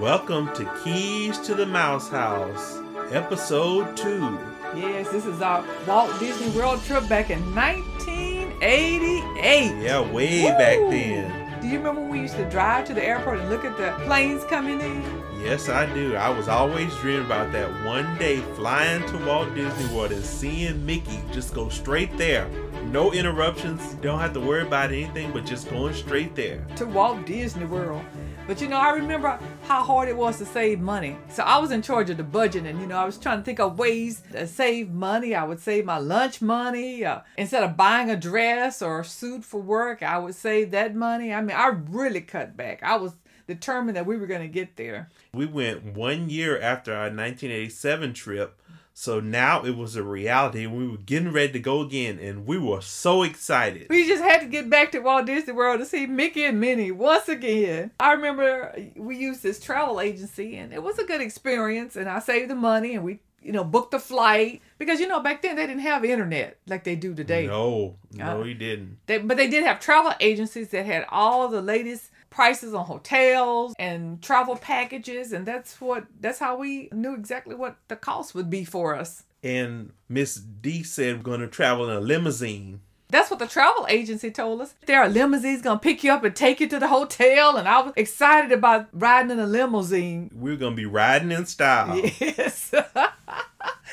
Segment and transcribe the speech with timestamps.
[0.00, 2.78] Welcome to Keys to the Mouse House,
[3.12, 4.38] Episode 2.
[4.74, 9.82] Yes, this is our Walt Disney World trip back in 1988.
[9.82, 10.48] Yeah, way Woo!
[10.52, 11.60] back then.
[11.60, 13.92] Do you remember when we used to drive to the airport and look at the
[14.06, 15.02] planes coming in?
[15.42, 16.16] Yes, I do.
[16.16, 20.86] I was always dreaming about that one day flying to Walt Disney World and seeing
[20.86, 22.48] Mickey just go straight there.
[22.84, 23.92] No interruptions.
[23.96, 26.64] Don't have to worry about anything but just going straight there.
[26.76, 28.02] To Walt Disney World.
[28.50, 31.16] But you know, I remember how hard it was to save money.
[31.28, 33.44] So I was in charge of the budget, and you know, I was trying to
[33.44, 35.36] think of ways to save money.
[35.36, 37.04] I would save my lunch money.
[37.04, 40.96] Uh, instead of buying a dress or a suit for work, I would save that
[40.96, 41.32] money.
[41.32, 42.82] I mean, I really cut back.
[42.82, 43.12] I was
[43.46, 45.10] determined that we were going to get there.
[45.32, 48.59] We went one year after our 1987 trip.
[48.92, 52.46] So now it was a reality, and we were getting ready to go again, and
[52.46, 53.86] we were so excited.
[53.88, 56.90] We just had to get back to Walt Disney World to see Mickey and Minnie
[56.90, 57.92] once again.
[58.00, 62.18] I remember we used this travel agency and it was a good experience and I
[62.18, 65.56] saved the money and we, you know, book the flight because you know back then
[65.56, 67.46] they didn't have internet like they do today.
[67.46, 68.98] No, no, Uh, he didn't.
[69.06, 73.74] They, but they did have travel agencies that had all the latest prices on hotels
[73.78, 78.48] and travel packages and that's what that's how we knew exactly what the cost would
[78.50, 79.24] be for us.
[79.42, 82.80] And Miss D said we're going to travel in a limousine.
[83.08, 84.74] That's what the travel agency told us.
[84.86, 87.80] There are limousines gonna pick you up and take you to the hotel, and I
[87.82, 90.30] was excited about riding in a limousine.
[90.32, 92.00] We are going to be riding in style.
[92.20, 92.72] Yes.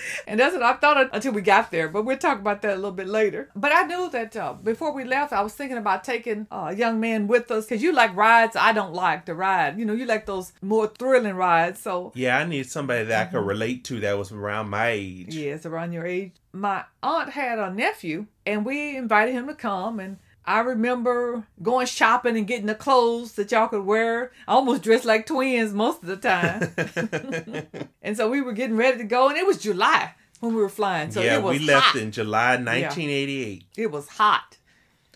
[0.28, 2.76] and that's what I thought until we got there, but we'll talk about that a
[2.76, 3.50] little bit later.
[3.56, 6.76] But I knew that uh, before we left, I was thinking about taking uh, a
[6.76, 8.56] young man with us because you like rides.
[8.56, 9.78] I don't like to ride.
[9.80, 11.80] You know, you like those more thrilling rides.
[11.80, 15.36] So, Yeah, I need somebody that I could relate to that was around my age.
[15.36, 16.34] yes, around your age.
[16.53, 20.00] My aunt had a nephew, and we invited him to come.
[20.00, 24.31] And I remember going shopping and getting the clothes that y'all could wear.
[24.48, 27.91] I almost dressed like twins most of the time.
[28.02, 30.69] and so we were getting ready to go, and it was July when we were
[30.69, 31.12] flying.
[31.12, 31.96] So yeah, it was we left hot.
[31.97, 33.66] in July 1988.
[33.75, 34.57] It was hot,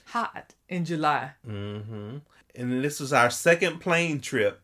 [0.08, 1.32] hot in July.
[1.46, 2.18] hmm
[2.54, 4.62] And this was our second plane trip.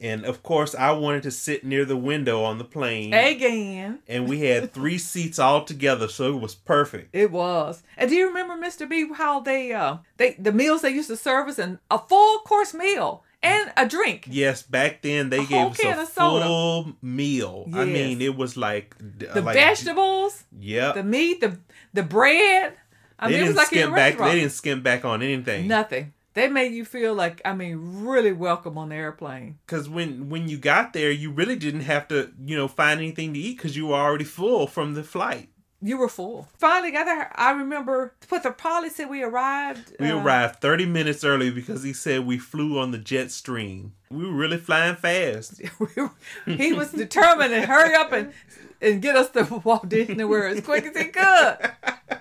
[0.00, 3.14] And of course, I wanted to sit near the window on the plane.
[3.14, 7.14] Again, And we had three seats all together, so it was perfect.
[7.14, 7.82] it was.
[7.96, 8.88] And do you remember, Mr.
[8.88, 12.40] B, how they uh they the meals they used to serve us and a full
[12.40, 14.26] course meal and a drink.
[14.28, 16.44] Yes, back then they A gave us a of soda.
[16.44, 17.68] full meal.
[17.72, 20.92] I mean, it was like The like, vegetables, Yeah.
[20.92, 21.58] the meat, the
[21.92, 22.72] the bread.
[23.18, 24.18] I they mean, it was didn't like in a skim back.
[24.18, 25.68] They didn't skim back on anything.
[25.68, 26.12] Nothing.
[26.34, 29.58] They made you feel like I mean, really welcome on the airplane.
[29.66, 33.32] Because when when you got there, you really didn't have to, you know, find anything
[33.34, 35.48] to eat because you were already full from the flight.
[35.80, 36.48] You were full.
[36.56, 37.30] Finally got there.
[37.38, 39.94] I remember what the pilot said we arrived.
[40.00, 43.92] We uh, arrived 30 minutes early because he said we flew on the jet stream.
[44.10, 45.60] We were really flying fast.
[46.46, 48.32] he was determined to hurry up and
[48.80, 51.58] and get us to Walt Disney World as quick as he could.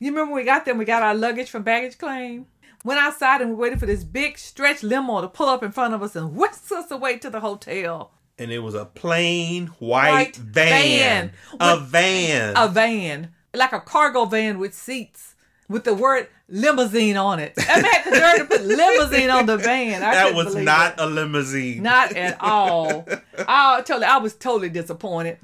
[0.00, 2.46] You remember when we got there we got our luggage from baggage claim?
[2.88, 5.92] Went outside and we waited for this big stretch limo to pull up in front
[5.92, 8.12] of us and whisk us away to the hotel.
[8.38, 11.30] And it was a plain white, White van.
[11.30, 11.32] van.
[11.60, 12.54] A van.
[12.56, 15.34] A van, like a cargo van with seats,
[15.68, 17.52] with the word limousine on it.
[17.58, 20.02] I had the nerve to put limousine on the van.
[20.02, 21.00] I that was not it.
[21.00, 21.82] a limousine.
[21.82, 23.06] Not at all.
[23.46, 25.36] I totally, I was totally disappointed,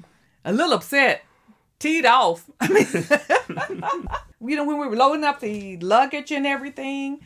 [0.43, 1.23] a little upset,
[1.77, 2.49] teed off.
[2.59, 2.87] I mean,
[4.49, 7.19] you know, when we were loading up the luggage and everything,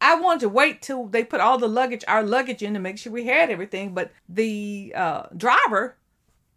[0.00, 2.98] I wanted to wait till they put all the luggage, our luggage in to make
[2.98, 3.92] sure we had everything.
[3.94, 5.96] But the uh, driver,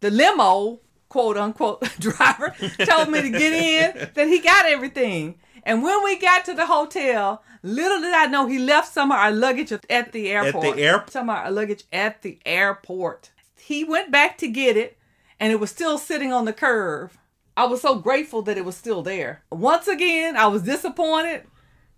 [0.00, 5.38] the limo, quote unquote driver, told me to get in that he got everything.
[5.62, 9.18] And when we got to the hotel, little did I know he left some of
[9.18, 10.64] our luggage at the airport.
[10.66, 11.10] At the airport?
[11.10, 13.30] Some of our luggage at the airport.
[13.56, 14.98] He went back to get it,
[15.40, 17.18] and it was still sitting on the curve.
[17.56, 19.42] I was so grateful that it was still there.
[19.50, 21.44] Once again, I was disappointed.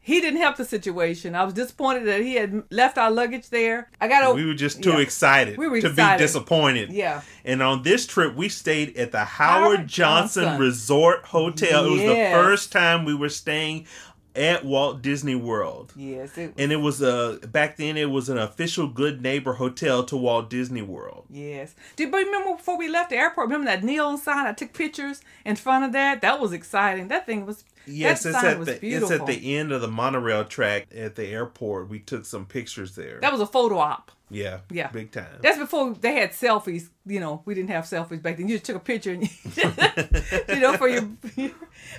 [0.06, 1.34] He didn't help the situation.
[1.34, 3.90] I was disappointed that he had left our luggage there.
[4.00, 4.98] I got we were just too yeah.
[5.00, 6.18] excited We were to excited.
[6.18, 6.92] be disappointed.
[6.92, 7.22] Yeah.
[7.44, 10.60] And on this trip, we stayed at the Howard, Howard Johnson, Johnson.
[10.60, 11.86] Resort Hotel.
[11.86, 13.88] It was the first time we were staying
[14.36, 15.92] at Walt Disney World.
[15.96, 20.04] Yes, it, And it was a back then it was an official good neighbor hotel
[20.04, 21.24] to Walt Disney World.
[21.30, 21.74] yes.
[21.96, 23.48] Did you remember before we left the airport?
[23.48, 24.46] Remember that neon sign?
[24.46, 26.20] I took pictures in front of that.
[26.20, 27.08] That was exciting.
[27.08, 27.64] That thing was.
[27.88, 30.88] Yes, that it's sign at was the it's at the end of the monorail track
[30.94, 31.88] at the airport.
[31.88, 33.20] We took some pictures there.
[33.20, 34.10] That was a photo op.
[34.30, 34.88] yeah, Yeah.
[34.88, 35.38] big time.
[35.40, 36.88] That's before they had selfies.
[37.06, 38.48] You know, we didn't have selfies back then.
[38.48, 39.22] You just took a picture, and
[40.48, 41.08] you know, for your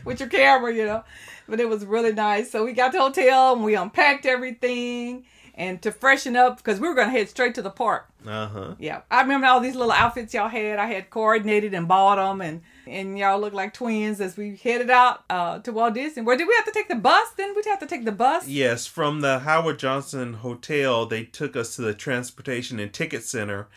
[0.06, 0.74] with your camera.
[0.74, 1.04] You know,
[1.48, 2.52] but it was really nice.
[2.52, 5.26] So we got to the hotel and we unpacked everything,
[5.56, 8.10] and to freshen up because we were gonna head straight to the park.
[8.26, 8.76] Uh huh.
[8.80, 10.80] Yeah, I remember all these little outfits y'all had.
[10.80, 14.90] I had coordinated and bought them, and and y'all looked like twins as we headed
[14.90, 16.24] out uh, to Walt Disney.
[16.24, 17.30] Where did we have to take the bus?
[17.38, 18.48] Then we'd have to take the bus.
[18.48, 23.68] Yes, from the Howard Johnson Hotel, they took us to the Transportation and Ticket Center.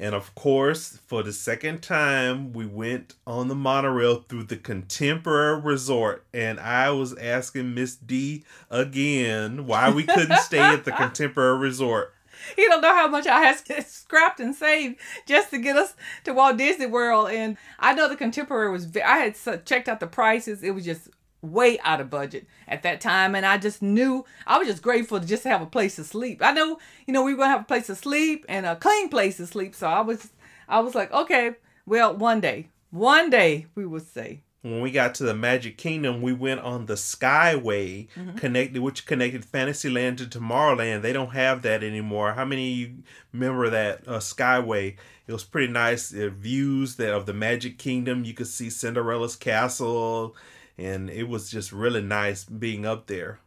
[0.00, 5.60] And of course, for the second time, we went on the monorail through the Contemporary
[5.60, 6.24] Resort.
[6.32, 12.14] And I was asking Miss D again why we couldn't stay at the Contemporary Resort.
[12.56, 14.96] You don't know how much I had scrapped and saved
[15.26, 15.94] just to get us
[16.24, 17.30] to Walt Disney World.
[17.30, 20.62] And I know the Contemporary was, I had checked out the prices.
[20.62, 21.08] It was just
[21.40, 23.34] way out of budget at that time.
[23.34, 26.40] And I just knew, I was just grateful to just have a place to sleep.
[26.42, 28.76] I know, you know, we were going to have a place to sleep and a
[28.76, 29.74] clean place to sleep.
[29.74, 30.30] So I was,
[30.68, 31.52] I was like, okay,
[31.86, 36.20] well, one day, one day we will say, when we got to the Magic Kingdom,
[36.20, 41.02] we went on the Skyway, connected, which connected Fantasyland to Tomorrowland.
[41.02, 42.32] They don't have that anymore.
[42.32, 42.94] How many of you
[43.32, 44.96] remember that uh, Skyway?
[45.26, 46.12] It was pretty nice.
[46.12, 48.24] Uh, views that of the Magic Kingdom.
[48.24, 50.34] You could see Cinderella's castle,
[50.76, 53.38] and it was just really nice being up there.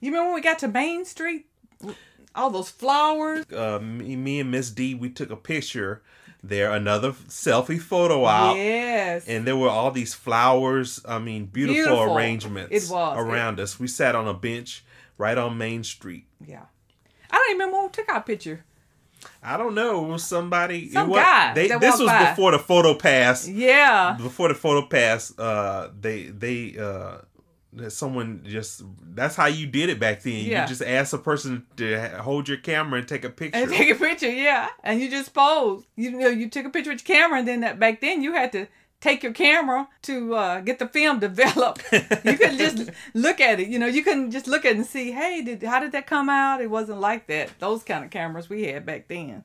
[0.00, 1.46] you remember when we got to Main Street?
[2.34, 3.46] All those flowers.
[3.50, 6.02] Uh, me, me and Miss D, we took a picture
[6.42, 8.56] there, another selfie photo op.
[8.56, 9.26] Yes.
[9.28, 11.00] And there were all these flowers.
[11.06, 12.16] I mean, beautiful, Beautiful.
[12.16, 13.16] arrangements It was.
[13.18, 13.78] around us.
[13.78, 14.84] We sat on a bench
[15.18, 16.26] right on Main Street.
[16.44, 16.62] yeah.
[17.30, 18.64] I don't even remember we took our picture.
[19.42, 20.04] I don't know.
[20.04, 20.90] It was somebody.
[20.90, 22.30] Some it was, guy They, this was by.
[22.30, 23.48] before the photo pass.
[23.48, 24.16] Yeah.
[24.18, 27.18] Before the photo pass, uh, they they uh,
[27.74, 28.82] that someone just
[29.14, 30.44] that's how you did it back then.
[30.44, 30.62] Yeah.
[30.62, 33.58] You just asked a person to hold your camera and take a picture.
[33.58, 34.68] And take a picture, yeah.
[34.84, 35.84] And you just pose.
[35.96, 38.34] You know, you took a picture with your camera, and then that back then you
[38.34, 38.66] had to
[39.00, 41.82] take your camera to uh, get the film developed.
[41.92, 43.68] you couldn't just look at it.
[43.68, 46.06] You know, you couldn't just look at it and see, hey, did how did that
[46.06, 46.60] come out?
[46.60, 47.50] It wasn't like that.
[47.58, 49.44] Those kind of cameras we had back then.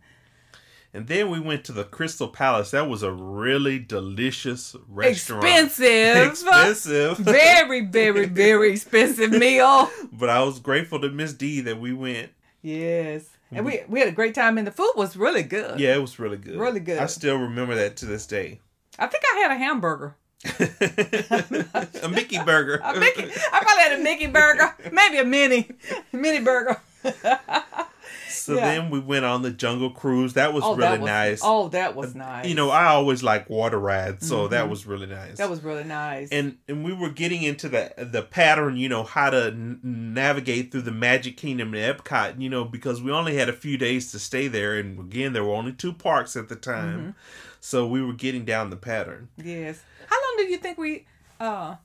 [0.93, 2.71] And then we went to the Crystal Palace.
[2.71, 5.43] That was a really delicious restaurant.
[5.43, 6.27] Expensive.
[6.31, 7.17] Expensive.
[7.19, 9.89] very, very, very expensive meal.
[10.11, 12.31] but I was grateful to Miss D that we went.
[12.61, 13.29] Yes.
[13.51, 15.79] And we we had a great time and the food was really good.
[15.79, 16.57] Yeah, it was really good.
[16.57, 16.99] Really good.
[16.99, 18.59] I still remember that to this day.
[18.99, 20.15] I think I had a hamburger.
[22.03, 22.81] a Mickey burger.
[22.83, 23.23] A Mickey.
[23.23, 24.75] I probably had a Mickey burger.
[24.91, 25.69] Maybe a mini.
[26.11, 26.81] Mini burger.
[28.47, 28.65] So Yeah.
[28.75, 30.35] then we went on the Jungle Cruise.
[30.35, 31.41] That was really that was, nice.
[31.43, 32.47] Oh, that was nice.
[32.47, 35.31] You know, I always like water rides, so that was really nice.
[35.31, 35.35] Mm-hmm.
[35.35, 36.29] that was really nice.
[36.31, 40.71] and and we were getting into the the pattern, you know, how to n- navigate
[40.71, 44.11] through the Magic Kingdom and Epcot, you know, because we only had a few days
[44.13, 47.09] to stay there, and again, there were only two parks at the time, Mm-hmm.
[47.59, 49.27] so we were getting down the pattern.
[49.35, 49.81] yes.
[50.07, 51.05] How long did you think we
[51.41, 51.75] uh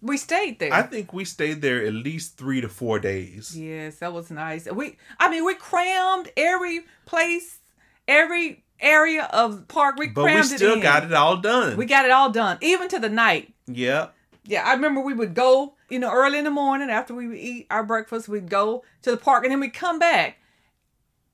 [0.00, 0.72] we stayed there?
[0.72, 3.56] I think we stayed there at least three to four days.
[3.58, 4.70] yes, that was nice.
[4.70, 7.58] We I mean we crammed every place,
[8.06, 9.96] every area of the park.
[9.98, 10.82] We But we still it in.
[10.82, 11.76] got it all done.
[11.76, 13.52] We got it all done, even to the night.
[13.66, 14.08] yeah.
[14.44, 17.36] Yeah, I remember we would go, you know, early in the morning after we would
[17.36, 20.38] eat our breakfast, we'd go to the park and then we'd come back.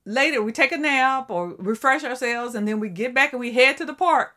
[0.05, 3.53] Later, we take a nap or refresh ourselves and then we get back and we
[3.53, 4.35] head to the park.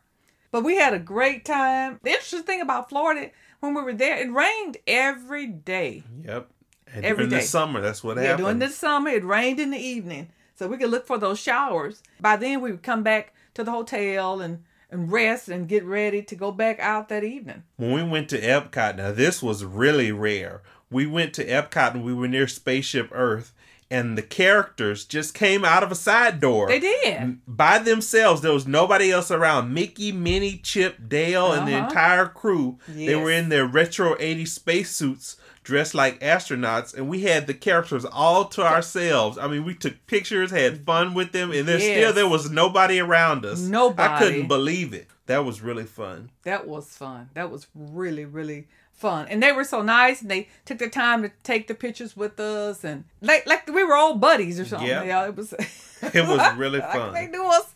[0.51, 1.99] But we had a great time.
[2.03, 6.03] The interesting thing about Florida, when we were there, it rained every day.
[6.23, 6.49] Yep.
[6.93, 8.43] And Every during the summer, that's what Yeah, happened.
[8.45, 10.29] during the summer, it rained in the evening.
[10.55, 12.01] So we could look for those showers.
[12.19, 16.21] By then, we would come back to the hotel and, and rest and get ready
[16.23, 17.63] to go back out that evening.
[17.77, 20.61] when we went to Epcot, now this was really rare.
[20.89, 23.53] We went to Epcot and we were near Spaceship Earth,
[23.91, 26.67] and the characters just came out of a side door.
[26.67, 27.39] They did.
[27.47, 29.73] By themselves, there was nobody else around.
[29.73, 31.87] Mickey, Minnie, Chip, Dale, and the Uh-huh.
[31.87, 32.77] entire crew.
[32.87, 38.05] They were in their retro 80s spacesuits, dressed like astronauts, and we had the characters
[38.05, 39.37] all to ourselves.
[39.37, 42.99] I mean, we took pictures, had fun with them, and then still there was nobody
[42.99, 43.59] around us.
[43.61, 44.13] Nobody.
[44.13, 45.07] I couldn't believe it.
[45.25, 46.31] That was really fun.
[46.43, 47.29] That was fun.
[47.35, 48.67] That was really, really
[48.99, 49.27] fun.
[49.29, 52.39] And they were so nice and they took the time to take the pictures with
[52.39, 54.87] us and like like we were all buddies or something.
[54.87, 55.27] Yeah.
[55.27, 55.53] It was
[56.13, 57.13] It was really like fun.
[57.13, 57.73] they knew us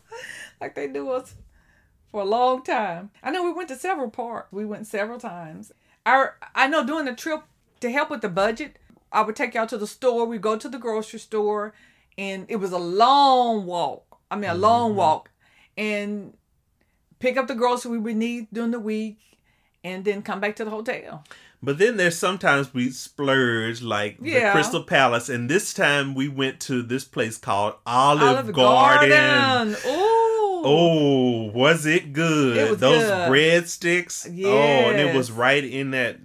[0.61, 1.35] like they knew us
[2.11, 3.09] for a long time.
[3.23, 4.51] I know we went to several parks.
[4.51, 5.71] We went several times.
[6.05, 7.41] Our I know during the trip
[7.79, 8.77] to help with the budget,
[9.11, 10.25] I would take y'all to the store.
[10.25, 11.73] We go to the grocery store
[12.17, 14.03] and it was a long walk.
[14.29, 14.97] I mean a long Mm-hmm.
[14.97, 15.29] walk.
[15.77, 16.33] And
[17.19, 19.17] pick up the grocery we would need during the week
[19.83, 21.23] and then come back to the hotel.
[21.61, 26.59] But then there's sometimes we splurge, like the Crystal Palace, and this time we went
[26.61, 29.75] to this place called Olive, Garden.
[29.87, 30.19] Ooh.
[30.65, 32.55] Oh, was it good?
[32.55, 33.29] It was Those good.
[33.29, 34.25] breadsticks.
[34.45, 34.57] Oh,
[34.89, 36.19] and it was right in that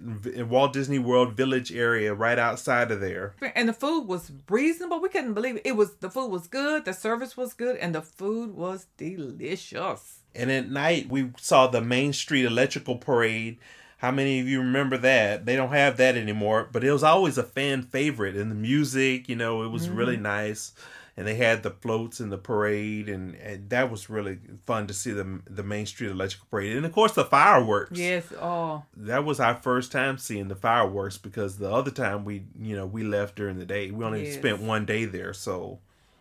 [0.47, 3.35] Walt Disney World Village area, right outside of there.
[3.55, 5.01] and the food was reasonable.
[5.01, 5.63] We couldn't believe it.
[5.65, 10.18] It was the food was good, the service was good, and the food was delicious.
[10.35, 13.57] And at night, we saw the Main Street Electrical Parade.
[13.97, 15.45] How many of you remember that?
[15.45, 18.35] They don't have that anymore, but it was always a fan favorite.
[18.35, 20.23] And the music, you know, it was really mm-hmm.
[20.23, 20.71] nice.
[21.17, 24.93] And they had the floats in the parade, and, and that was really fun to
[24.93, 27.99] see the the Main Street Electrical Parade, and of course the fireworks.
[27.99, 28.31] Yes.
[28.39, 32.73] Oh, that was our first time seeing the fireworks because the other time we you
[32.73, 34.35] know we left during the day we only Yes.
[34.35, 35.79] spent one day there so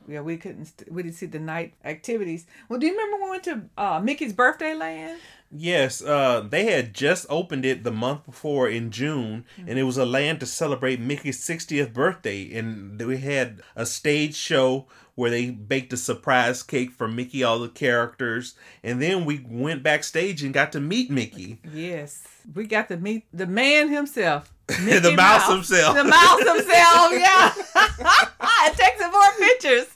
[0.09, 0.21] yeah.
[0.21, 0.65] We couldn't.
[0.67, 2.47] St- we didn't see the night activities.
[2.69, 5.19] Well, do you remember when we went to uh, Mickey's birthday land?
[5.51, 9.97] yes uh they had just opened it the month before in june and it was
[9.97, 15.49] a land to celebrate mickey's 60th birthday and we had a stage show where they
[15.49, 20.53] baked a surprise cake for mickey all the characters and then we went backstage and
[20.53, 22.25] got to meet mickey Yes,
[22.55, 24.53] we got to meet the man himself.
[24.67, 27.13] the Mickey mouse himself The mouse himself.
[27.13, 28.29] Yeah.
[28.67, 29.87] it takes some more pictures.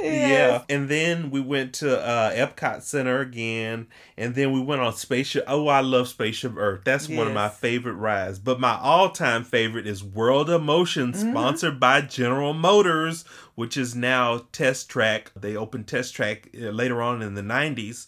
[0.00, 0.62] Yeah.
[0.68, 3.86] And then we went to uh, Epcot Center again.
[4.16, 5.44] And then we went on Spaceship.
[5.46, 6.82] Oh, I love Spaceship Earth.
[6.84, 8.38] That's one of my favorite rides.
[8.38, 11.30] But my all time favorite is World of Motion, Mm-hmm.
[11.30, 15.32] sponsored by General Motors, which is now Test Track.
[15.34, 18.06] They opened Test Track uh, later on in the 90s.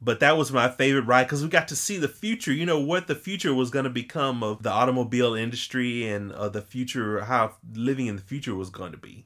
[0.00, 2.52] But that was my favorite ride because we got to see the future.
[2.52, 6.48] You know what the future was going to become of the automobile industry and uh,
[6.48, 9.24] the future, how living in the future was going to be.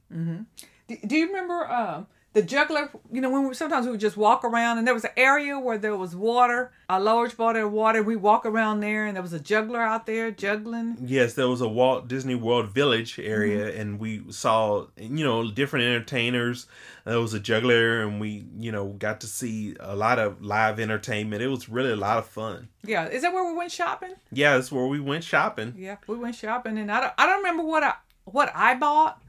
[0.87, 2.91] Do, do you remember um, the juggler?
[3.11, 5.59] You know, when we sometimes we would just walk around, and there was an area
[5.59, 8.03] where there was water, a large body of water.
[8.03, 10.97] We walk around there, and there was a juggler out there juggling.
[11.01, 13.81] Yes, there was a Walt Disney World Village area, Mm-hmm.
[13.81, 16.67] and we saw you know different entertainers.
[17.05, 20.79] There was a juggler, and we you know got to see a lot of live
[20.79, 21.43] entertainment.
[21.43, 22.69] It was really a lot of fun.
[22.85, 24.13] Yeah, is that where we went shopping?
[24.31, 25.75] Yeah, that's where we went shopping.
[25.77, 27.95] Yeah, we went shopping, and I don't, I don't remember what I
[28.25, 29.23] what I bought,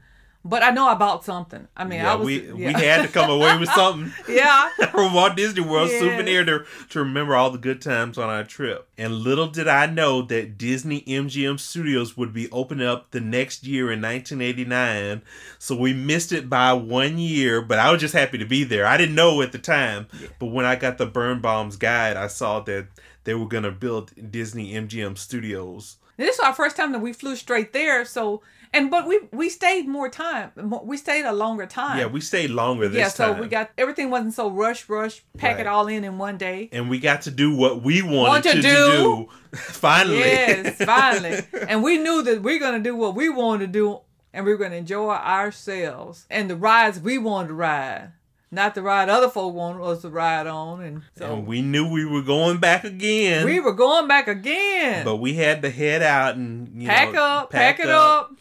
[0.44, 1.68] but I know I bought something.
[1.76, 2.66] I mean, Yeah, I was we yeah.
[2.68, 4.68] we had to come away with something yeah.
[4.90, 6.00] from Walt Disney World Yes.
[6.00, 8.88] souvenir to to remember all the good times on our trip.
[8.96, 13.64] And little did I know that Disney MGM Studios would be opening up the next
[13.66, 15.22] year in 1989.
[15.58, 18.86] So we missed it by one year, but I was just happy to be there.
[18.86, 20.06] I didn't know at the time,
[20.38, 22.88] but when I got the Birnbaum's guide, I saw that
[23.24, 25.96] they were going to build Disney MGM Studios.
[26.16, 28.04] This is our first time that we flew straight there.
[28.04, 28.42] So,
[28.74, 30.50] and but we we stayed more time.
[30.56, 31.98] more- We stayed a longer time.
[31.98, 33.08] Yeah, we stayed longer this yeah.
[33.08, 33.40] So time.
[33.40, 35.22] we got everything wasn't so rush rush.
[35.38, 35.60] Pack Right.
[35.62, 36.68] it all in in one day.
[36.72, 38.68] and we got to do what we wanted Want to to, do.
[38.68, 39.28] do.
[39.56, 40.18] Finally.
[40.18, 41.40] Yes, finally.
[41.68, 44.00] and we knew that we're gonna do what we wanted to do,
[44.32, 48.12] and we are gonna enjoy ourselves and the rides we wanted to ride,
[48.50, 50.82] not the ride other folk wanted us to ride on.
[50.82, 53.44] And so And we knew we were going back again.
[53.44, 55.04] we were going back again.
[55.04, 58.32] but we had to head out and you pack know, up, pack, it up,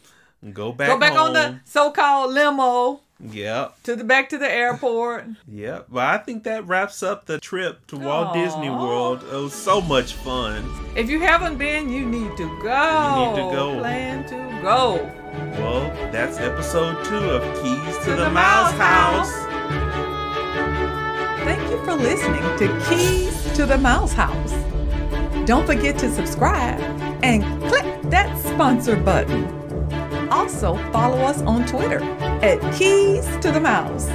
[0.41, 0.87] and go back.
[0.89, 5.25] go back on the so-called limo Yep, to the back to the airport.
[5.45, 5.87] yep.
[5.89, 8.33] Well, I think that wraps up the trip to Walt Aw.
[8.45, 9.21] Disney World.
[9.25, 10.63] It was so much fun.
[10.95, 13.15] If you haven't been, you need to go.
[13.19, 13.79] You need to go.
[13.79, 15.11] Plan to go.
[15.59, 15.81] Well,
[16.13, 19.49] that's episode two of Keys to, To the, the Mouse Mouse House.
[21.45, 24.53] Thank you for listening to Keys to the Mouse House.
[25.45, 26.79] Don't forget to subscribe
[27.23, 29.45] and click that sponsor button.
[30.31, 32.01] Also, follow us on Twitter
[32.43, 34.07] at Keys to the Mouse.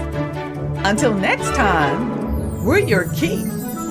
[0.87, 3.42] Until next time, we're your key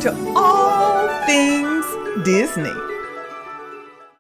[0.02, 1.86] to all things
[2.24, 2.93] Disney.